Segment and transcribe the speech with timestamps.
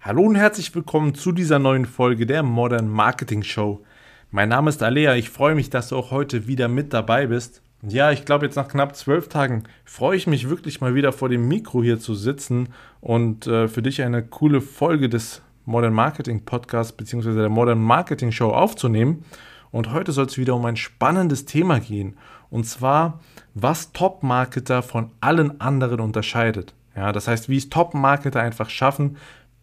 [0.00, 3.84] Hallo und herzlich willkommen zu dieser neuen Folge der Modern Marketing Show.
[4.30, 7.62] Mein Name ist Alea, ich freue mich, dass du auch heute wieder mit dabei bist.
[7.82, 11.28] Ja, ich glaube, jetzt nach knapp zwölf Tagen freue ich mich wirklich mal wieder vor
[11.28, 12.68] dem Mikro hier zu sitzen
[13.00, 17.34] und äh, für dich eine coole Folge des Modern Marketing Podcasts bzw.
[17.34, 19.24] der Modern Marketing Show aufzunehmen.
[19.72, 22.16] Und heute soll es wieder um ein spannendes Thema gehen.
[22.50, 23.18] Und zwar,
[23.54, 26.72] was Top-Marketer von allen anderen unterscheidet.
[26.98, 29.18] Ja, das heißt, wie es Top-Marketer einfach schaffen,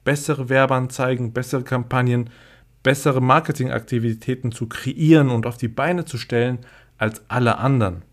[0.05, 2.30] bessere Werbeanzeigen, bessere Kampagnen,
[2.84, 6.59] bessere Marketingaktivitäten zu kreieren und auf die Beine zu stellen
[6.97, 8.03] als alle anderen.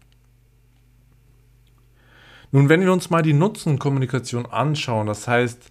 [2.50, 5.70] Nun, wenn wir uns mal die Nutzenkommunikation anschauen, das heißt,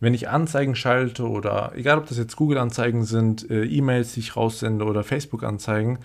[0.00, 4.36] wenn ich Anzeigen schalte oder egal ob das jetzt Google-Anzeigen sind, äh, E-Mails, die ich
[4.36, 5.98] raussende oder Facebook-Anzeigen,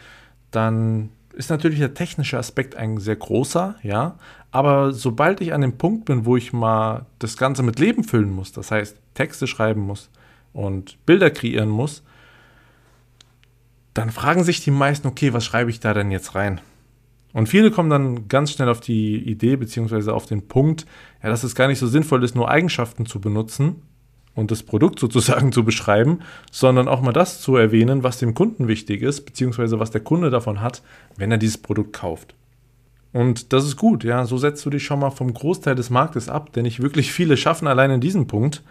[0.52, 4.17] dann ist natürlich der technische Aspekt ein sehr großer, ja.
[4.51, 8.31] Aber sobald ich an dem Punkt bin, wo ich mal das Ganze mit Leben füllen
[8.31, 10.09] muss, das heißt Texte schreiben muss
[10.53, 12.03] und Bilder kreieren muss,
[13.93, 16.61] dann fragen sich die meisten, okay, was schreibe ich da denn jetzt rein?
[17.33, 20.86] Und viele kommen dann ganz schnell auf die Idee beziehungsweise auf den Punkt,
[21.23, 23.81] ja, dass es gar nicht so sinnvoll ist, nur Eigenschaften zu benutzen,
[24.36, 26.20] und das Produkt sozusagen zu beschreiben,
[26.52, 30.30] sondern auch mal das zu erwähnen, was dem Kunden wichtig ist, beziehungsweise was der Kunde
[30.30, 30.81] davon hat,
[31.17, 32.36] wenn er dieses Produkt kauft.
[33.11, 36.30] Und das ist gut, ja, so setzt du dich schon mal vom Großteil des Marktes
[36.30, 38.64] ab, denn nicht wirklich viele schaffen allein in diesem Punkt,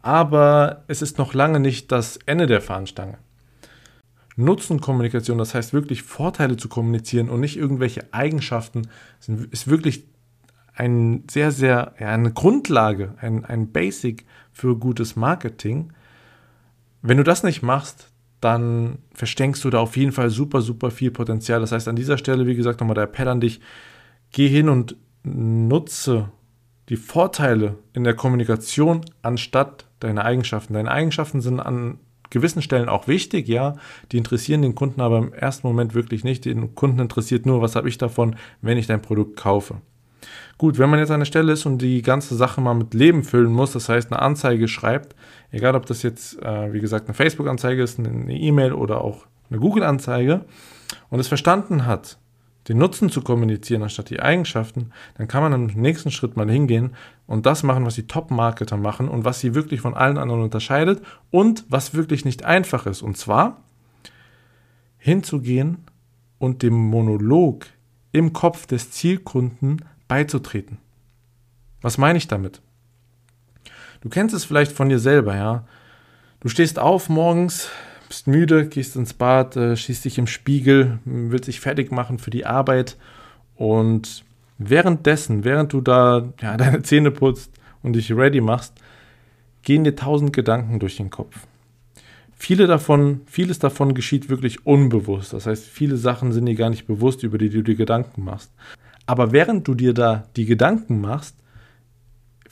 [0.00, 3.18] aber es ist noch lange nicht das Ende der Fahnenstange.
[4.36, 8.88] Nutzenkommunikation, das heißt wirklich Vorteile zu kommunizieren und nicht irgendwelche Eigenschaften,
[9.50, 10.04] ist wirklich
[10.74, 15.92] ein sehr, sehr, ja, eine Grundlage, ein, ein Basic für gutes Marketing.
[17.02, 21.10] Wenn du das nicht machst, dann verstenkst du da auf jeden Fall super, super viel
[21.10, 21.60] Potenzial.
[21.60, 23.60] Das heißt, an dieser Stelle, wie gesagt, nochmal der Appell an dich,
[24.32, 26.28] geh hin und nutze
[26.90, 30.74] die Vorteile in der Kommunikation anstatt deine Eigenschaften.
[30.74, 31.98] Deine Eigenschaften sind an
[32.30, 33.76] gewissen Stellen auch wichtig, ja,
[34.12, 36.44] die interessieren den Kunden aber im ersten Moment wirklich nicht.
[36.44, 39.76] Den Kunden interessiert nur, was habe ich davon, wenn ich dein Produkt kaufe.
[40.58, 43.24] Gut, wenn man jetzt an der Stelle ist und die ganze Sache mal mit Leben
[43.24, 45.14] füllen muss, das heißt eine Anzeige schreibt,
[45.50, 49.58] egal ob das jetzt, äh, wie gesagt, eine Facebook-Anzeige ist, eine E-Mail oder auch eine
[49.60, 50.44] Google-Anzeige
[51.10, 52.18] und es verstanden hat,
[52.68, 56.94] den Nutzen zu kommunizieren anstatt die Eigenschaften, dann kann man im nächsten Schritt mal hingehen
[57.26, 61.02] und das machen, was die Top-Marketer machen und was sie wirklich von allen anderen unterscheidet
[61.30, 63.02] und was wirklich nicht einfach ist.
[63.02, 63.62] Und zwar
[64.96, 65.84] hinzugehen
[66.38, 67.66] und dem Monolog
[68.12, 70.78] im Kopf des Zielkunden beizutreten.
[71.80, 72.60] Was meine ich damit?
[74.00, 75.64] Du kennst es vielleicht von dir selber, ja.
[76.40, 77.70] Du stehst auf morgens,
[78.08, 82.30] bist müde, gehst ins Bad, äh, schießt dich im Spiegel, willst dich fertig machen für
[82.30, 82.96] die Arbeit
[83.56, 84.24] und
[84.58, 87.50] währenddessen, während du da ja, deine Zähne putzt
[87.82, 88.74] und dich ready machst,
[89.62, 91.46] gehen dir tausend Gedanken durch den Kopf.
[92.36, 95.32] Viele davon, vieles davon geschieht wirklich unbewusst.
[95.32, 98.52] Das heißt, viele Sachen sind dir gar nicht bewusst, über die du dir Gedanken machst.
[99.06, 101.36] Aber während du dir da die Gedanken machst,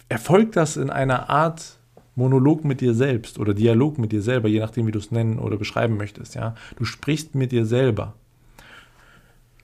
[0.08, 1.78] erfolgt das in einer Art
[2.14, 5.38] Monolog mit dir selbst oder Dialog mit dir selber, je nachdem, wie du es nennen
[5.38, 6.34] oder beschreiben möchtest.
[6.34, 6.54] Ja?
[6.76, 8.14] Du sprichst mit dir selber.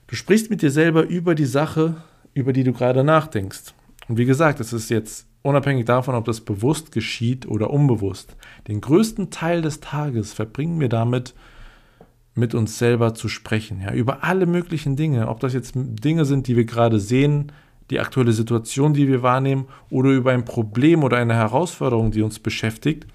[0.07, 1.97] Du sprichst mit dir selber über die Sache,
[2.33, 3.75] über die du gerade nachdenkst.
[4.07, 8.35] Und wie gesagt, es ist jetzt unabhängig davon, ob das bewusst geschieht oder unbewusst.
[8.67, 11.35] Den größten Teil des Tages verbringen wir damit,
[12.39, 16.47] mit uns selber zu sprechen, ja, über alle möglichen Dinge, ob das jetzt Dinge sind,
[16.47, 17.51] die wir gerade sehen,
[17.89, 22.39] die aktuelle Situation, die wir wahrnehmen, oder über ein Problem oder eine Herausforderung, die uns
[22.39, 23.07] beschäftigt,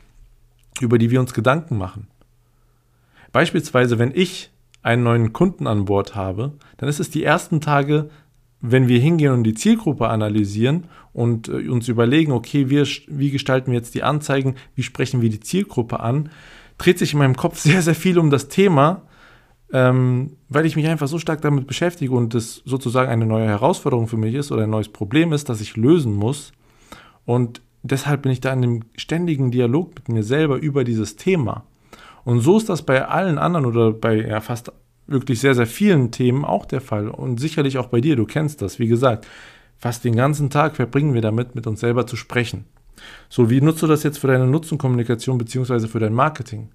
[0.81, 2.09] über die wir uns Gedanken machen.
[3.33, 4.51] Beispielsweise, wenn ich
[4.83, 8.11] einen neuen Kunden an Bord habe, dann ist es die ersten Tage,
[8.61, 13.71] wenn wir hingehen und die Zielgruppe analysieren und äh, uns überlegen, okay, wir, wie gestalten
[13.71, 16.31] wir jetzt die Anzeigen, wie sprechen wir die Zielgruppe an,
[16.79, 19.03] dreht sich in meinem Kopf sehr, sehr viel um das Thema,
[19.75, 24.07] ähm, weil ich mich einfach so stark damit beschäftige und es sozusagen eine neue Herausforderung
[24.07, 26.53] für mich ist oder ein neues Problem ist, das ich lösen muss.
[27.25, 31.65] Und deshalb bin ich da in einem ständigen Dialog mit mir selber über dieses Thema.
[32.22, 34.71] Und so ist das bei allen anderen oder bei ja, fast
[35.09, 37.09] wirklich sehr, sehr vielen Themen auch der Fall.
[37.09, 38.78] Und sicherlich auch bei dir, du kennst das.
[38.78, 39.27] Wie gesagt,
[39.77, 42.65] fast den ganzen Tag verbringen wir damit, mit uns selber zu sprechen.
[43.28, 45.89] So, wie nutzt du das jetzt für deine Nutzenkommunikation bzw.
[45.89, 46.69] für dein Marketing?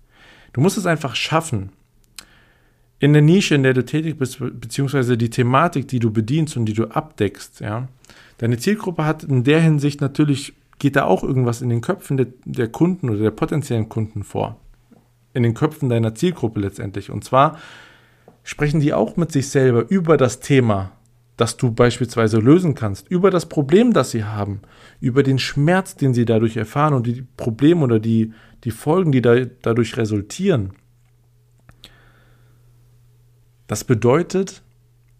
[0.52, 1.72] Du musst es einfach schaffen,
[3.00, 6.66] in der Nische, in der du tätig bist, beziehungsweise die Thematik, die du bedienst und
[6.66, 7.88] die du abdeckst, ja.
[8.38, 12.28] Deine Zielgruppe hat in der Hinsicht natürlich, geht da auch irgendwas in den Köpfen der,
[12.46, 14.58] der Kunden oder der potenziellen Kunden vor.
[15.34, 17.12] In den Köpfen deiner Zielgruppe letztendlich.
[17.12, 17.58] Und zwar
[18.44, 20.92] sprechen die auch mit sich selber über das Thema,
[21.36, 24.62] das du beispielsweise lösen kannst, über das Problem, das sie haben,
[25.02, 29.22] über den Schmerz, den sie dadurch erfahren und die Probleme oder die, die Folgen, die
[29.22, 30.72] da, dadurch resultieren.
[33.70, 34.64] Das bedeutet,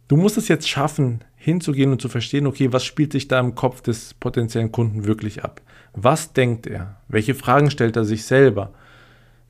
[0.08, 3.54] du musst es jetzt schaffen, hinzugehen und zu verstehen, okay, was spielt sich da im
[3.54, 5.62] Kopf des potenziellen Kunden wirklich ab?
[5.94, 6.98] Was denkt er?
[7.08, 8.74] Welche Fragen stellt er sich selber?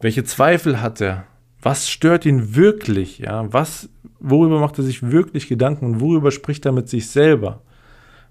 [0.01, 1.23] Welche Zweifel hat er?
[1.61, 3.19] Was stört ihn wirklich?
[3.19, 3.87] Ja, was,
[4.19, 7.61] worüber macht er sich wirklich Gedanken und worüber spricht er mit sich selber?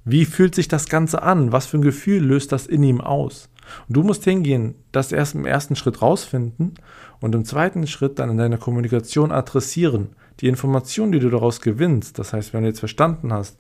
[0.05, 1.51] Wie fühlt sich das Ganze an?
[1.51, 3.49] Was für ein Gefühl löst das in ihm aus?
[3.89, 6.75] Und du musst hingehen, das erst im ersten Schritt rausfinden
[7.21, 10.11] und im zweiten Schritt dann in deiner Kommunikation adressieren.
[10.41, 13.59] Die Information, die du daraus gewinnst, das heißt, wenn du jetzt verstanden hast,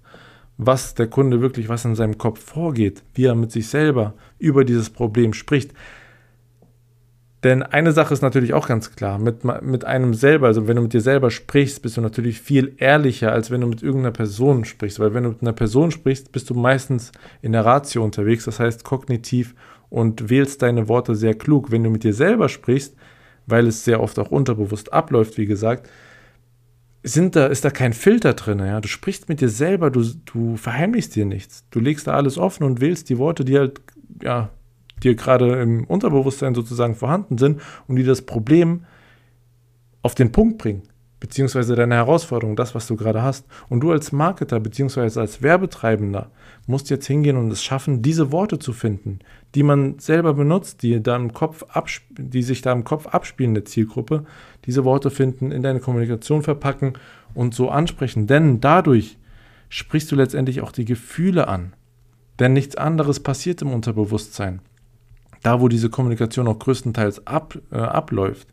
[0.56, 4.64] was der Kunde wirklich, was in seinem Kopf vorgeht, wie er mit sich selber über
[4.64, 5.72] dieses Problem spricht,
[7.44, 10.82] denn eine Sache ist natürlich auch ganz klar, mit, mit einem selber, also wenn du
[10.82, 14.64] mit dir selber sprichst, bist du natürlich viel ehrlicher, als wenn du mit irgendeiner Person
[14.64, 14.98] sprichst.
[14.98, 18.58] Weil wenn du mit einer Person sprichst, bist du meistens in der Ratio unterwegs, das
[18.58, 19.54] heißt kognitiv
[19.90, 21.70] und wählst deine Worte sehr klug.
[21.70, 22.96] Wenn du mit dir selber sprichst,
[23.46, 25.88] weil es sehr oft auch unterbewusst abläuft, wie gesagt,
[27.02, 28.58] sind da, ist da kein Filter drin.
[28.58, 28.80] Ja?
[28.80, 31.64] Du sprichst mit dir selber, du, du verheimlichst dir nichts.
[31.70, 33.80] Du legst da alles offen und wählst die Worte, die halt
[34.22, 34.50] ja,
[35.02, 38.84] die gerade im Unterbewusstsein sozusagen vorhanden sind und die das Problem
[40.02, 40.82] auf den Punkt bringen,
[41.20, 43.46] beziehungsweise deine Herausforderung, das, was du gerade hast.
[43.68, 46.30] Und du als Marketer, beziehungsweise als Werbetreibender,
[46.66, 49.18] musst jetzt hingehen und es schaffen, diese Worte zu finden,
[49.54, 51.64] die man selber benutzt, die, da im Kopf
[52.16, 54.24] die sich da im Kopf abspielen, der Zielgruppe,
[54.66, 56.94] diese Worte finden, in deine Kommunikation verpacken
[57.34, 58.26] und so ansprechen.
[58.26, 59.18] Denn dadurch
[59.68, 61.72] sprichst du letztendlich auch die Gefühle an.
[62.38, 64.60] Denn nichts anderes passiert im Unterbewusstsein
[65.42, 68.48] da wo diese Kommunikation auch größtenteils ab, äh, abläuft.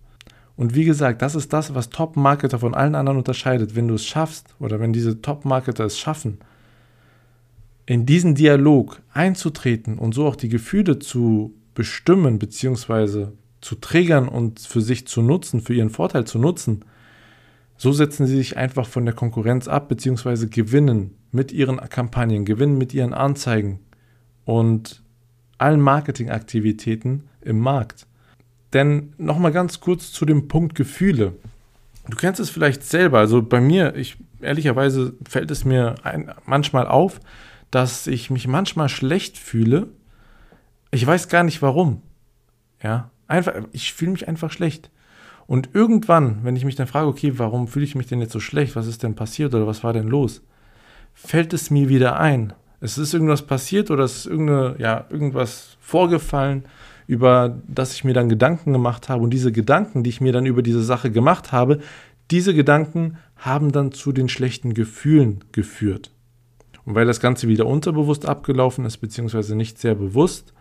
[0.58, 3.76] Und wie gesagt, das ist das, was Top-Marketer von allen anderen unterscheidet.
[3.76, 6.40] Wenn du es schaffst oder wenn diese Top-Marketer es schaffen,
[7.86, 13.28] in diesen Dialog einzutreten und so auch die Gefühle zu bestimmen bzw.
[13.62, 16.86] zu triggern und für sich zu nutzen, für ihren Vorteil zu nutzen,
[17.78, 20.48] so setzen sie sich einfach von der Konkurrenz ab bzw.
[20.48, 23.80] gewinnen mit ihren Kampagnen, gewinnen mit ihren Anzeigen
[24.46, 25.04] und
[25.58, 28.08] allen Marketingaktivitäten im Markt.
[28.74, 31.34] Denn nochmal ganz kurz zu dem Punkt Gefühle.
[32.10, 33.20] Du kennst es vielleicht selber.
[33.20, 37.20] Also bei mir, ich ehrlicherweise fällt es mir ein, manchmal auf,
[37.72, 39.88] dass ich mich manchmal schlecht fühle.
[40.92, 42.02] Ich weiß gar nicht warum.
[42.84, 44.92] Ja, einfach, ich fühle mich einfach schlecht.
[45.48, 48.40] Und irgendwann, wenn ich mich dann frage, okay, warum fühle ich mich denn jetzt so
[48.40, 48.76] schlecht?
[48.76, 50.42] Was ist denn passiert oder was war denn los?
[51.14, 55.78] Fällt es mir wieder ein, es ist irgendwas passiert oder es ist irgendeine, ja, irgendwas
[55.80, 56.66] vorgefallen,
[57.08, 59.24] über das ich mir dann Gedanken gemacht habe.
[59.24, 61.80] Und diese Gedanken, die ich mir dann über diese Sache gemacht habe,
[62.32, 66.12] diese Gedanken haben dann zu den schlechten Gefühlen geführt.
[66.86, 70.54] Und weil das Ganze wieder unterbewusst abgelaufen ist, beziehungsweise nicht sehr bewusst,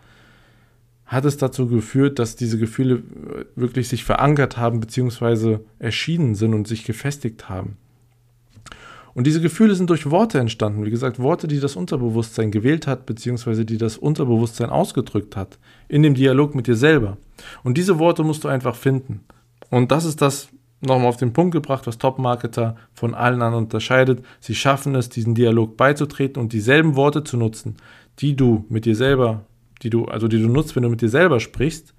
[1.05, 3.03] hat es dazu geführt, dass diese Gefühle
[3.55, 7.77] wirklich sich verankert haben, beziehungsweise erschienen sind und sich gefestigt haben.
[9.15, 10.85] Und diese Gefühle sind durch Worte entstanden.
[10.85, 15.57] Wie gesagt, Worte, die das Unterbewusstsein gewählt hat, beziehungsweise die das Unterbewusstsein ausgedrückt hat.
[15.87, 17.17] In dem Dialog mit dir selber.
[17.63, 19.21] Und diese Worte musst du einfach finden.
[19.69, 20.49] Und das ist das
[20.81, 24.23] nochmal auf den Punkt gebracht, was Top-Marketer von allen anderen unterscheidet.
[24.41, 27.77] Sie schaffen es, diesen Dialog beizutreten und dieselben Worte zu nutzen,
[28.19, 29.45] die du mit dir selber,
[29.81, 31.93] die du, also die du nutzt, wenn du mit dir selber sprichst,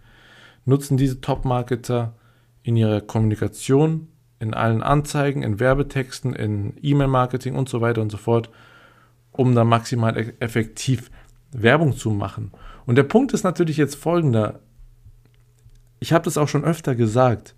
[0.67, 2.15] nutzen diese Top-Marketer
[2.63, 8.19] in ihrer Kommunikation in allen Anzeigen, in Werbetexten, in E-Mail-Marketing und so weiter und so
[8.19, 8.51] fort,
[9.33, 11.11] um da maximal e- effektiv
[11.53, 12.53] Werbung zu machen.
[12.85, 14.61] Und der Punkt ist natürlich jetzt folgender.
[16.01, 17.55] Ich habe das auch schon öfter gesagt.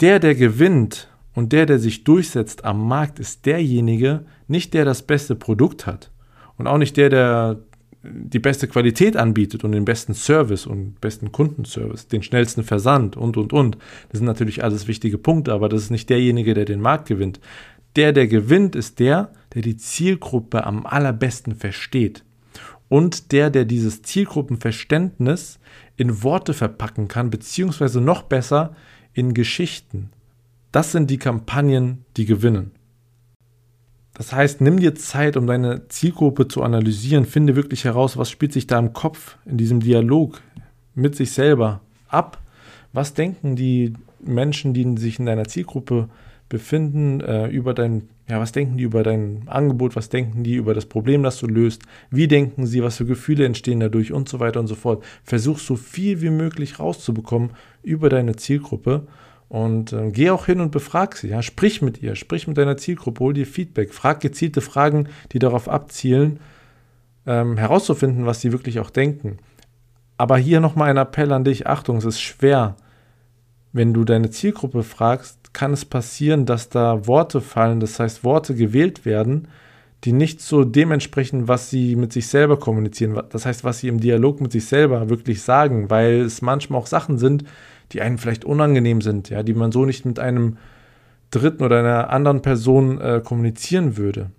[0.00, 5.02] Der, der gewinnt und der, der sich durchsetzt am Markt, ist derjenige, nicht der das
[5.02, 6.10] beste Produkt hat
[6.58, 7.58] und auch nicht der, der
[8.02, 13.36] die beste Qualität anbietet und den besten Service und besten Kundenservice, den schnellsten Versand und,
[13.36, 13.78] und, und.
[14.10, 17.40] Das sind natürlich alles wichtige Punkte, aber das ist nicht derjenige, der den Markt gewinnt.
[17.96, 22.24] Der, der gewinnt, ist der, der die Zielgruppe am allerbesten versteht.
[22.88, 25.58] Und der, der dieses Zielgruppenverständnis
[25.96, 28.74] in Worte verpacken kann, beziehungsweise noch besser
[29.12, 30.10] in Geschichten.
[30.72, 32.72] Das sind die Kampagnen, die gewinnen.
[34.14, 37.24] Das heißt, nimm dir Zeit, um deine Zielgruppe zu analysieren.
[37.24, 40.40] Finde wirklich heraus, was spielt sich da im Kopf in diesem Dialog
[40.94, 42.38] mit sich selber ab.
[42.92, 46.08] Was denken die Menschen, die sich in deiner Zielgruppe
[46.50, 50.74] befinden, äh, über dein, ja, was denken die über dein Angebot, was denken die über
[50.74, 54.38] das Problem, das du löst, wie denken sie, was für Gefühle entstehen dadurch und so
[54.38, 55.02] weiter und so fort.
[55.24, 57.52] Versuch so viel wie möglich rauszubekommen
[57.82, 59.06] über deine Zielgruppe
[59.52, 61.28] Und äh, geh auch hin und befrag sie.
[61.28, 61.42] Ja?
[61.42, 65.68] Sprich mit ihr, sprich mit deiner Zielgruppe, hol dir Feedback, frag gezielte Fragen, die darauf
[65.68, 66.40] abzielen,
[67.26, 69.36] ähm, herauszufinden, was sie wirklich auch denken.
[70.16, 72.76] Aber hier nochmal ein Appell an dich: Achtung, es ist schwer.
[73.74, 78.54] Wenn du deine Zielgruppe fragst, kann es passieren, dass da Worte fallen, das heißt Worte
[78.54, 79.48] gewählt werden,
[80.04, 84.00] die nicht so dementsprechend, was sie mit sich selber kommunizieren, das heißt, was sie im
[84.00, 87.44] Dialog mit sich selber wirklich sagen, weil es manchmal auch Sachen sind,
[87.92, 90.58] die einem vielleicht unangenehm sind, ja, die man so nicht mit einem
[91.30, 94.30] Dritten oder einer anderen Person äh, kommunizieren würde.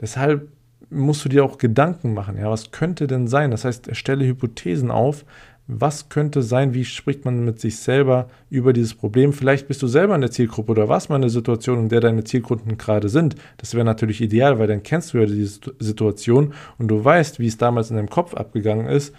[0.00, 0.48] Deshalb
[0.90, 3.50] musst du dir auch Gedanken machen, ja, was könnte denn sein?
[3.50, 5.24] Das heißt, erstelle Hypothesen auf,
[5.68, 9.32] was könnte sein, wie spricht man mit sich selber über dieses Problem.
[9.32, 12.00] Vielleicht bist du selber in der Zielgruppe oder warst mal in der Situation, in der
[12.00, 13.36] deine Zielkunden gerade sind.
[13.58, 17.46] Das wäre natürlich ideal, weil dann kennst du ja diese Situation und du weißt, wie
[17.46, 19.14] es damals in deinem Kopf abgegangen ist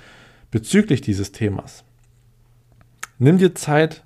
[0.51, 1.83] bezüglich dieses Themas.
[3.23, 4.03] Nimm dir Zeit,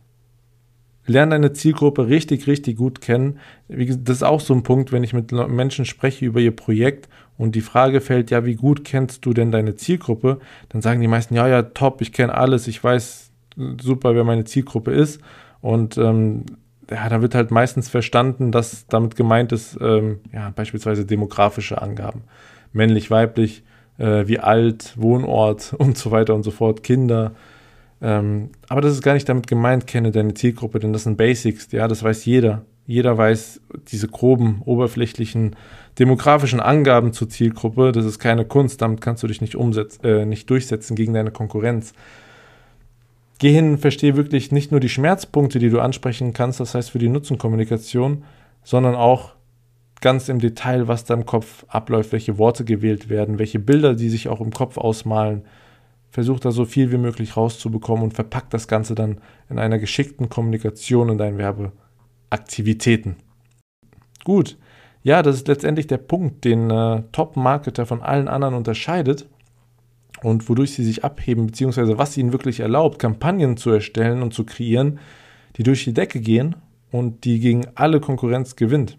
[1.07, 3.39] lerne deine Zielgruppe richtig, richtig gut kennen.
[3.67, 7.55] Das ist auch so ein Punkt, wenn ich mit Menschen spreche über ihr Projekt und
[7.55, 10.39] die Frage fällt, ja, wie gut kennst du denn deine Zielgruppe?
[10.69, 13.31] Dann sagen die meisten, ja, ja, top, ich kenne alles, ich weiß
[13.81, 15.19] super, wer meine Zielgruppe ist.
[15.61, 16.45] Und ähm,
[16.87, 22.21] ja, da wird halt meistens verstanden, dass damit gemeint ist, ähm, ja, beispielsweise demografische Angaben.
[22.71, 23.63] Männlich, weiblich,
[23.97, 27.31] äh, wie alt, Wohnort und so weiter und so fort, Kinder.
[28.01, 31.71] Ähm, aber das ist gar nicht damit gemeint, kenne deine Zielgruppe, denn das sind Basics,
[31.71, 32.65] ja, das weiß jeder.
[32.85, 33.59] Jeder weiß
[33.91, 35.57] diese groben, oberflächlichen
[35.99, 40.25] demografischen Angaben zur Zielgruppe, das ist keine Kunst, damit kannst du dich nicht, umsetzen, äh,
[40.25, 41.93] nicht durchsetzen gegen deine Konkurrenz.
[43.39, 46.99] Geh hin, verstehe wirklich nicht nur die Schmerzpunkte, die du ansprechen kannst, das heißt für
[46.99, 48.23] die Nutzenkommunikation,
[48.63, 49.33] sondern auch
[50.01, 54.09] ganz im Detail, was da im Kopf abläuft, welche Worte gewählt werden, welche Bilder, die
[54.09, 55.43] sich auch im Kopf ausmalen.
[56.17, 59.21] Versuch da so viel wie möglich rauszubekommen und verpack das Ganze dann
[59.51, 63.17] in einer geschickten Kommunikation in deinen Werbeaktivitäten.
[64.23, 64.57] Gut,
[65.03, 69.27] ja, das ist letztendlich der Punkt, den äh, Top-Marketer von allen anderen unterscheidet
[70.23, 74.43] und wodurch sie sich abheben, beziehungsweise was ihnen wirklich erlaubt, Kampagnen zu erstellen und zu
[74.43, 74.97] kreieren,
[75.57, 76.55] die durch die Decke gehen
[76.89, 78.97] und die gegen alle Konkurrenz gewinnt.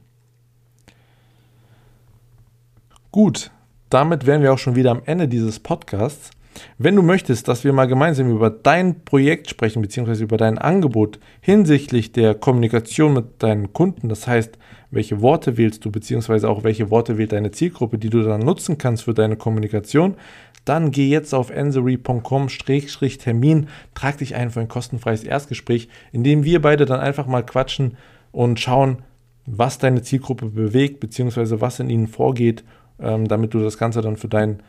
[3.10, 3.50] Gut,
[3.90, 6.30] damit wären wir auch schon wieder am Ende dieses Podcasts.
[6.78, 11.18] Wenn du möchtest, dass wir mal gemeinsam über dein Projekt sprechen, beziehungsweise über dein Angebot
[11.40, 14.58] hinsichtlich der Kommunikation mit deinen Kunden, das heißt,
[14.90, 18.78] welche Worte wählst du, beziehungsweise auch welche Worte wählt deine Zielgruppe, die du dann nutzen
[18.78, 20.16] kannst für deine Kommunikation,
[20.64, 26.62] dann geh jetzt auf ensory.com-termin, trag dich ein für ein kostenfreies Erstgespräch, in dem wir
[26.62, 27.96] beide dann einfach mal quatschen
[28.32, 28.98] und schauen,
[29.46, 32.64] was deine Zielgruppe bewegt, beziehungsweise was in ihnen vorgeht,
[33.00, 34.62] ähm, damit du das Ganze dann für dein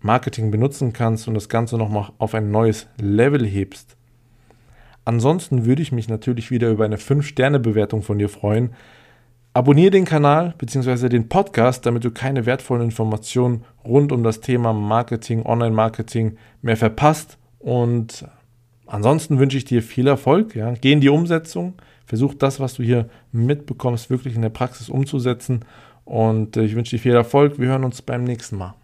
[0.00, 3.96] Marketing benutzen kannst und das Ganze nochmal auf ein neues Level hebst.
[5.04, 8.70] Ansonsten würde ich mich natürlich wieder über eine 5-Sterne-Bewertung von dir freuen.
[9.52, 11.08] Abonniere den Kanal bzw.
[11.08, 17.38] den Podcast, damit du keine wertvollen Informationen rund um das Thema Marketing, Online-Marketing mehr verpasst.
[17.58, 18.26] Und
[18.86, 20.54] ansonsten wünsche ich dir viel Erfolg.
[20.54, 20.74] Ja.
[20.80, 21.74] Geh in die Umsetzung.
[22.06, 25.64] Versuch das, was du hier mitbekommst, wirklich in der Praxis umzusetzen.
[26.04, 27.58] Und äh, ich wünsche dir viel Erfolg.
[27.58, 28.74] Wir hören uns beim nächsten Mal.